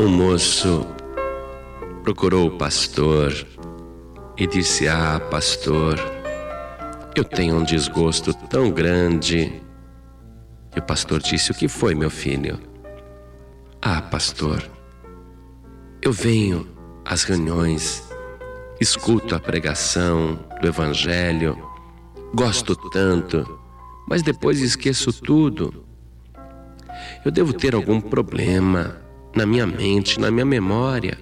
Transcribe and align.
Um 0.00 0.08
moço 0.08 0.86
procurou 2.02 2.46
o 2.46 2.56
pastor 2.56 3.34
e 4.34 4.46
disse: 4.46 4.88
Ah, 4.88 5.20
pastor, 5.30 6.00
eu 7.14 7.22
tenho 7.22 7.56
um 7.56 7.62
desgosto 7.62 8.32
tão 8.32 8.70
grande. 8.70 9.60
E 10.74 10.78
o 10.78 10.82
pastor 10.82 11.20
disse: 11.20 11.50
O 11.50 11.54
que 11.54 11.68
foi, 11.68 11.94
meu 11.94 12.08
filho? 12.08 12.58
Ah, 13.82 14.00
pastor, 14.00 14.66
eu 16.00 16.12
venho 16.12 16.66
às 17.04 17.24
reuniões, 17.24 18.02
escuto 18.80 19.34
a 19.34 19.38
pregação 19.38 20.38
do 20.62 20.66
Evangelho, 20.66 21.62
gosto 22.34 22.74
tanto, 22.88 23.46
mas 24.08 24.22
depois 24.22 24.62
esqueço 24.62 25.12
tudo. 25.12 25.84
Eu 27.22 27.30
devo 27.30 27.52
ter 27.52 27.74
algum 27.74 28.00
problema 28.00 29.09
na 29.34 29.46
minha 29.46 29.66
mente, 29.66 30.18
na 30.18 30.30
minha 30.30 30.44
memória. 30.44 31.18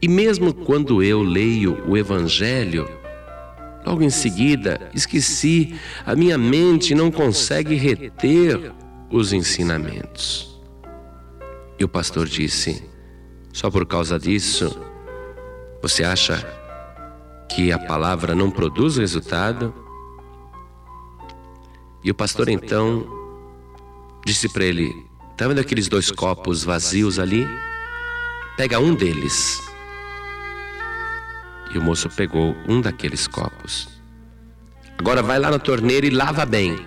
E 0.00 0.08
mesmo 0.08 0.54
quando 0.54 1.02
eu 1.02 1.22
leio 1.22 1.82
o 1.88 1.96
Evangelho, 1.96 2.88
logo 3.84 4.02
em 4.02 4.10
seguida 4.10 4.90
esqueci, 4.94 5.74
a 6.06 6.14
minha 6.14 6.38
mente 6.38 6.94
não 6.94 7.10
consegue 7.10 7.74
reter 7.74 8.72
os 9.10 9.32
ensinamentos. 9.32 10.60
E 11.78 11.84
o 11.84 11.88
pastor 11.88 12.26
disse: 12.26 12.82
só 13.52 13.70
por 13.70 13.86
causa 13.86 14.18
disso, 14.18 14.78
você 15.82 16.04
acha 16.04 16.46
que 17.48 17.72
a 17.72 17.78
palavra 17.78 18.34
não 18.34 18.50
produz 18.50 18.96
resultado? 18.96 19.74
E 22.04 22.10
o 22.10 22.14
pastor 22.14 22.48
então 22.48 23.06
disse 24.24 24.48
para 24.48 24.64
ele: 24.64 25.07
Está 25.38 25.46
vendo 25.46 25.60
aqueles 25.60 25.86
dois 25.86 26.10
copos 26.10 26.64
vazios 26.64 27.16
ali? 27.16 27.46
Pega 28.56 28.80
um 28.80 28.92
deles 28.92 29.62
e 31.72 31.78
o 31.78 31.80
moço 31.80 32.10
pegou 32.10 32.56
um 32.66 32.80
daqueles 32.80 33.28
copos. 33.28 33.88
Agora 34.98 35.22
vai 35.22 35.38
lá 35.38 35.48
na 35.48 35.60
torneira 35.60 36.04
e 36.04 36.10
lava 36.10 36.44
bem. 36.44 36.84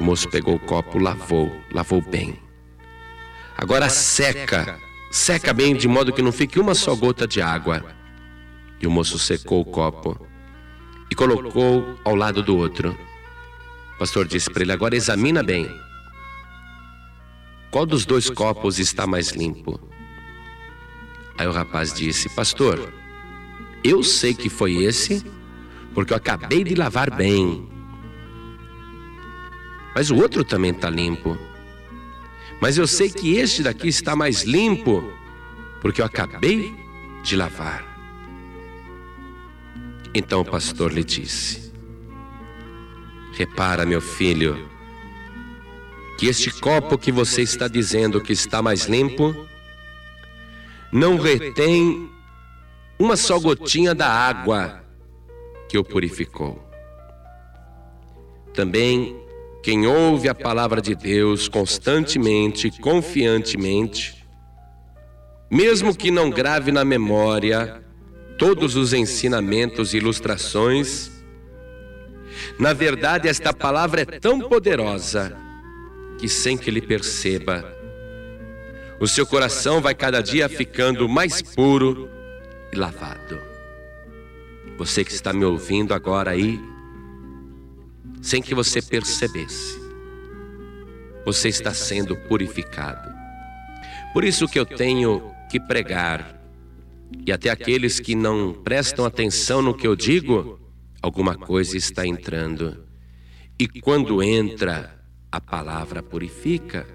O 0.00 0.02
moço 0.02 0.28
pegou 0.28 0.56
o 0.56 0.58
copo, 0.58 0.98
lavou, 0.98 1.56
lavou 1.70 2.02
bem. 2.02 2.36
Agora 3.56 3.88
seca, 3.88 4.76
seca 5.12 5.52
bem 5.52 5.72
de 5.72 5.86
modo 5.86 6.12
que 6.12 6.20
não 6.20 6.32
fique 6.32 6.58
uma 6.58 6.74
só 6.74 6.96
gota 6.96 7.28
de 7.28 7.40
água. 7.40 7.84
E 8.80 8.88
o 8.88 8.90
moço 8.90 9.20
secou 9.20 9.60
o 9.60 9.64
copo 9.64 10.18
e 11.08 11.14
colocou 11.14 11.96
ao 12.04 12.16
lado 12.16 12.42
do 12.42 12.56
outro. 12.56 12.98
O 13.94 13.98
pastor 14.00 14.26
disse 14.26 14.50
para 14.50 14.64
ele: 14.64 14.72
Agora 14.72 14.96
examina 14.96 15.44
bem. 15.44 15.85
Qual 17.70 17.84
dos 17.84 18.06
dois 18.06 18.30
copos 18.30 18.78
está 18.78 19.06
mais 19.06 19.30
limpo? 19.30 19.80
Aí 21.38 21.46
o 21.46 21.52
rapaz 21.52 21.92
disse: 21.92 22.28
Pastor, 22.28 22.92
eu 23.84 24.02
sei 24.02 24.34
que 24.34 24.48
foi 24.48 24.76
esse, 24.84 25.24
porque 25.94 26.12
eu 26.12 26.16
acabei 26.16 26.64
de 26.64 26.74
lavar 26.74 27.10
bem. 27.14 27.68
Mas 29.94 30.10
o 30.10 30.16
outro 30.16 30.44
também 30.44 30.70
está 30.70 30.90
limpo. 30.90 31.38
Mas 32.60 32.78
eu 32.78 32.86
sei 32.86 33.10
que 33.10 33.36
este 33.36 33.62
daqui 33.62 33.88
está 33.88 34.16
mais 34.16 34.42
limpo, 34.42 35.04
porque 35.80 36.00
eu 36.00 36.06
acabei 36.06 36.74
de 37.22 37.36
lavar. 37.36 37.84
Então 40.14 40.40
o 40.40 40.44
pastor 40.44 40.92
lhe 40.92 41.04
disse: 41.04 41.72
Repara, 43.32 43.84
meu 43.84 44.00
filho, 44.00 44.68
que 46.16 46.26
este 46.26 46.50
copo 46.50 46.96
que 46.96 47.12
você 47.12 47.42
está 47.42 47.68
dizendo 47.68 48.20
que 48.20 48.32
está 48.32 48.62
mais 48.62 48.86
limpo, 48.86 49.46
não 50.90 51.18
retém 51.18 52.08
uma 52.98 53.16
só 53.16 53.38
gotinha 53.38 53.94
da 53.94 54.08
água 54.08 54.82
que 55.68 55.76
o 55.76 55.84
purificou. 55.84 56.64
Também 58.54 59.14
quem 59.62 59.86
ouve 59.86 60.28
a 60.28 60.34
palavra 60.34 60.80
de 60.80 60.94
Deus 60.94 61.48
constantemente, 61.48 62.70
confiantemente, 62.80 64.24
mesmo 65.50 65.94
que 65.94 66.10
não 66.10 66.30
grave 66.30 66.72
na 66.72 66.84
memória 66.84 67.82
todos 68.38 68.74
os 68.76 68.92
ensinamentos 68.92 69.92
e 69.92 69.98
ilustrações, 69.98 71.10
na 72.58 72.72
verdade 72.72 73.28
esta 73.28 73.52
palavra 73.52 74.02
é 74.02 74.04
tão 74.04 74.40
poderosa 74.40 75.45
que 76.18 76.28
sem 76.28 76.56
que 76.56 76.70
ele 76.70 76.80
perceba, 76.80 77.64
o 78.98 79.06
seu 79.06 79.26
coração 79.26 79.80
vai 79.80 79.94
cada 79.94 80.22
dia 80.22 80.48
ficando 80.48 81.08
mais 81.08 81.42
puro 81.42 82.08
e 82.72 82.76
lavado. 82.76 83.38
Você 84.78 85.04
que 85.04 85.12
está 85.12 85.32
me 85.32 85.44
ouvindo 85.44 85.92
agora 85.92 86.30
aí, 86.30 86.60
sem 88.22 88.42
que 88.42 88.54
você 88.54 88.80
percebesse, 88.80 89.78
você 91.24 91.48
está 91.48 91.72
sendo 91.74 92.16
purificado. 92.16 93.14
Por 94.12 94.24
isso 94.24 94.48
que 94.48 94.58
eu 94.58 94.64
tenho 94.64 95.30
que 95.50 95.60
pregar, 95.60 96.40
e 97.26 97.30
até 97.30 97.50
aqueles 97.50 98.00
que 98.00 98.14
não 98.14 98.52
prestam 98.52 99.04
atenção 99.04 99.60
no 99.60 99.74
que 99.74 99.86
eu 99.86 99.94
digo, 99.94 100.58
alguma 101.02 101.36
coisa 101.36 101.76
está 101.76 102.06
entrando. 102.06 102.84
E 103.58 103.68
quando 103.68 104.22
entra, 104.22 104.95
a 105.36 105.40
palavra 105.40 106.02
purifica. 106.02 106.86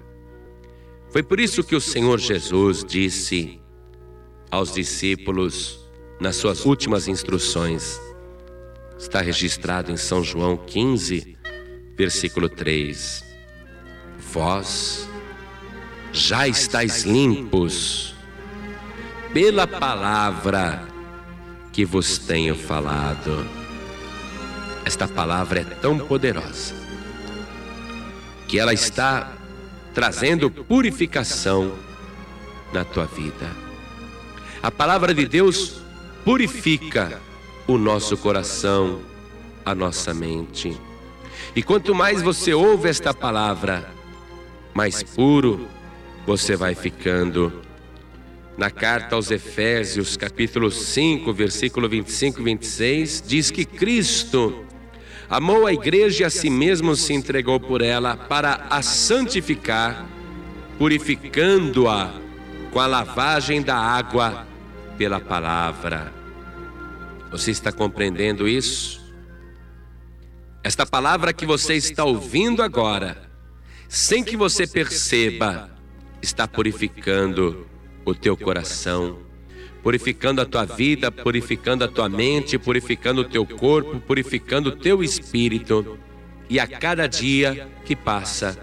Foi 1.10 1.22
por 1.22 1.38
isso 1.38 1.62
que 1.62 1.76
o 1.76 1.80
Senhor 1.80 2.18
Jesus 2.18 2.84
disse 2.84 3.60
aos 4.50 4.74
discípulos 4.74 5.78
nas 6.20 6.36
suas 6.36 6.64
últimas 6.64 7.06
instruções. 7.06 8.00
Está 8.98 9.20
registrado 9.20 9.92
em 9.92 9.96
São 9.96 10.24
João 10.24 10.56
15, 10.56 11.36
versículo 11.96 12.48
3. 12.48 13.24
Vós 14.32 15.08
já 16.12 16.48
estáis 16.48 17.04
limpos 17.04 18.14
pela 19.32 19.68
palavra 19.68 20.88
que 21.72 21.84
vos 21.84 22.18
tenho 22.18 22.56
falado. 22.56 23.46
Esta 24.84 25.06
palavra 25.06 25.60
é 25.60 25.64
tão 25.64 25.96
poderosa 25.96 26.81
que 28.52 28.58
ela 28.58 28.74
está 28.74 29.32
trazendo 29.94 30.50
purificação 30.50 31.72
na 32.70 32.84
tua 32.84 33.06
vida. 33.06 33.50
A 34.62 34.70
palavra 34.70 35.14
de 35.14 35.24
Deus 35.24 35.80
purifica 36.22 37.18
o 37.66 37.78
nosso 37.78 38.14
coração, 38.14 39.00
a 39.64 39.74
nossa 39.74 40.12
mente. 40.12 40.78
E 41.56 41.62
quanto 41.62 41.94
mais 41.94 42.20
você 42.20 42.52
ouve 42.52 42.90
esta 42.90 43.14
palavra, 43.14 43.90
mais 44.74 45.02
puro 45.02 45.66
você 46.26 46.54
vai 46.54 46.74
ficando. 46.74 47.62
Na 48.58 48.70
carta 48.70 49.14
aos 49.16 49.30
Efésios, 49.30 50.14
capítulo 50.14 50.70
5, 50.70 51.32
versículo 51.32 51.88
25 51.88 52.38
e 52.38 52.44
26, 52.44 53.24
diz 53.26 53.50
que 53.50 53.64
Cristo 53.64 54.62
Amou 55.32 55.66
a 55.66 55.72
igreja 55.72 56.24
e 56.24 56.26
a 56.26 56.28
si 56.28 56.50
mesmo 56.50 56.94
se 56.94 57.14
entregou 57.14 57.58
por 57.58 57.80
ela 57.80 58.18
para 58.18 58.66
a 58.68 58.82
santificar, 58.82 60.06
purificando-a 60.76 62.12
com 62.70 62.78
a 62.78 62.86
lavagem 62.86 63.62
da 63.62 63.74
água 63.74 64.46
pela 64.98 65.18
palavra. 65.18 66.12
Você 67.30 67.50
está 67.50 67.72
compreendendo 67.72 68.46
isso? 68.46 69.00
Esta 70.62 70.84
palavra 70.84 71.32
que 71.32 71.46
você 71.46 71.76
está 71.76 72.04
ouvindo 72.04 72.62
agora, 72.62 73.16
sem 73.88 74.22
que 74.22 74.36
você 74.36 74.66
perceba, 74.66 75.70
está 76.20 76.46
purificando 76.46 77.66
o 78.04 78.14
teu 78.14 78.36
coração 78.36 79.31
purificando 79.82 80.40
a 80.40 80.46
tua 80.46 80.64
vida, 80.64 81.10
purificando 81.10 81.84
a 81.84 81.88
tua 81.88 82.08
mente, 82.08 82.56
purificando 82.56 83.22
o 83.22 83.24
teu 83.24 83.44
corpo, 83.44 84.00
purificando 84.00 84.68
o 84.68 84.76
teu 84.76 85.02
espírito. 85.02 85.98
E 86.48 86.60
a 86.60 86.66
cada 86.66 87.06
dia 87.06 87.68
que 87.84 87.96
passa, 87.96 88.56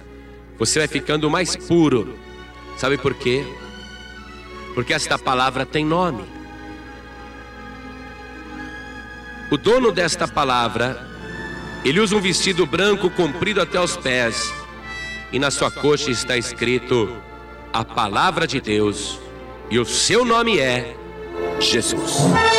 você 0.57 0.79
vai 0.79 0.87
ficando 0.87 1.29
mais 1.29 1.55
puro. 1.55 2.15
Sabe 2.77 2.97
por 2.97 3.13
quê? 3.13 3.43
Porque 4.73 4.93
esta 4.93 5.17
palavra 5.17 5.65
tem 5.65 5.83
nome. 5.83 6.23
O 9.51 9.57
dono 9.57 9.91
desta 9.91 10.27
palavra, 10.27 11.09
ele 11.83 11.99
usa 11.99 12.15
um 12.15 12.21
vestido 12.21 12.65
branco 12.65 13.09
comprido 13.09 13.59
até 13.59 13.81
os 13.81 13.97
pés, 13.97 14.53
e 15.31 15.39
na 15.39 15.49
sua 15.49 15.71
coxa 15.71 16.11
está 16.11 16.37
escrito 16.37 17.09
a 17.73 17.83
palavra 17.83 18.45
de 18.45 18.61
Deus, 18.61 19.19
e 19.71 19.79
o 19.79 19.85
seu 19.85 20.23
nome 20.23 20.59
é 20.59 20.95
Jesus. 21.59 22.58